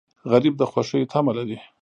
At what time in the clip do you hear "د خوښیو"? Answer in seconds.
0.57-1.09